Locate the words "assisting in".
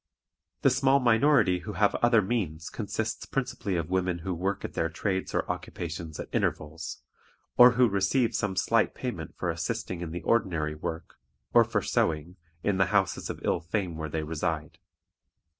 9.51-10.09